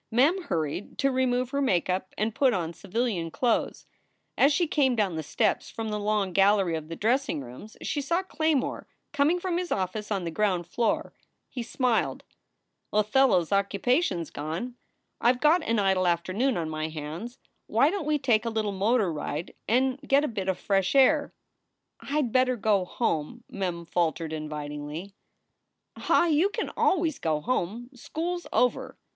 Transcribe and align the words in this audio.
Mem 0.09 0.41
hurried 0.45 0.97
to 0.97 1.11
remove 1.11 1.51
her 1.51 1.61
make 1.61 1.87
up 1.87 2.15
and 2.17 2.33
put 2.33 2.55
on 2.55 2.73
civilian 2.73 3.29
clothes. 3.29 3.85
As 4.35 4.51
she 4.51 4.65
came 4.65 4.95
down 4.95 5.15
the 5.15 5.21
steps 5.21 5.69
from 5.69 5.89
the 5.89 5.99
long 5.99 6.33
gallery 6.33 6.75
of 6.75 6.89
dressing 6.99 7.41
rooms 7.41 7.77
she 7.83 8.01
saw 8.01 8.23
Claymore 8.23 8.87
coming 9.13 9.39
from 9.39 9.59
his 9.59 9.71
office 9.71 10.09
on 10.11 10.23
the 10.23 10.31
ground 10.31 10.65
floor. 10.65 11.13
He 11.51 11.61
smiled. 11.61 12.23
Othello 12.91 13.41
s 13.41 13.51
occupation 13.51 14.21
s 14.21 14.31
gone. 14.31 14.73
I 15.19 15.31
ve 15.33 15.37
got 15.37 15.61
an 15.61 15.77
idle 15.77 16.07
afternoon 16.07 16.57
on 16.57 16.67
my 16.67 16.89
hands. 16.89 17.37
Why 17.67 17.91
don 17.91 18.01
t 18.01 18.07
we 18.07 18.17
take 18.17 18.43
a 18.43 18.49
little 18.49 18.71
motor 18.71 19.13
ride 19.13 19.53
and 19.67 19.99
get 20.01 20.23
a 20.23 20.27
bit 20.27 20.47
of 20.49 20.57
fresh 20.57 20.95
air?" 20.95 21.31
"I 21.99 22.23
d 22.23 22.29
better 22.29 22.55
go 22.55 22.85
home," 22.85 23.43
Mem 23.47 23.85
faltered, 23.85 24.33
invitingly. 24.33 25.13
SOULS 25.13 25.13
FOR 25.13 26.01
SALE 26.01 26.07
277 26.07 26.17
"Ah, 26.17 26.25
you 26.35 26.49
can 26.49 26.73
always 26.75 27.19
go 27.19 27.39
home. 27.39 27.91
School 27.93 28.37
s 28.37 28.47
over. 28.51 28.97